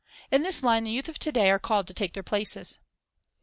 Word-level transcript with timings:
In 0.31 0.41
this 0.41 0.63
line 0.63 0.83
the 0.83 0.89
youth 0.89 1.07
of 1.09 1.19
to 1.19 1.31
day 1.31 1.51
are 1.51 1.59
called 1.59 1.85
to 1.85 1.93
take 1.93 2.13
their 2.13 2.23
places. 2.23 2.79